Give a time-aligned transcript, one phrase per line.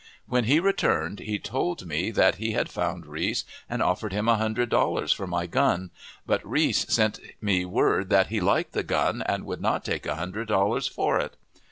[0.25, 4.35] When he returned he told me that he had found Reese and offered him a
[4.37, 5.91] hundred dollars for my gun,
[6.25, 10.15] but Reese sent me word that he liked the gun, and would not take a
[10.15, 11.37] hundred dollars for it.